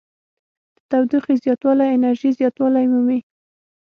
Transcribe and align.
د 0.75 0.77
تودوخې 0.89 1.35
زیاتوالی 1.43 1.87
انرژي 1.95 2.29
زیاتوالی 2.39 2.85
مومي. 2.91 3.19